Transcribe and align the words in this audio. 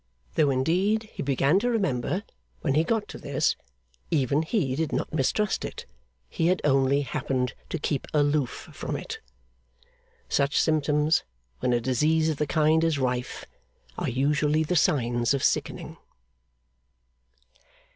Though 0.33 0.49
indeed 0.49 1.03
he 1.13 1.21
began 1.21 1.59
to 1.59 1.69
remember, 1.69 2.23
when 2.61 2.73
he 2.73 2.83
got 2.83 3.07
to 3.09 3.19
this, 3.19 3.55
even 4.09 4.41
he 4.41 4.75
did 4.75 4.91
not 4.91 5.13
mistrust 5.13 5.63
it; 5.63 5.85
he 6.27 6.47
had 6.47 6.59
only 6.63 7.01
happened 7.01 7.53
to 7.69 7.77
keep 7.77 8.07
aloof 8.11 8.67
from 8.73 8.95
it. 8.95 9.19
Such 10.27 10.59
symptoms, 10.59 11.23
when 11.59 11.71
a 11.71 11.79
disease 11.79 12.29
of 12.29 12.37
the 12.37 12.47
kind 12.47 12.83
is 12.83 12.97
rife, 12.97 13.45
are 13.95 14.09
usually 14.09 14.63
the 14.63 14.75
signs 14.75 15.35
of 15.35 15.43
sickening. 15.43 15.97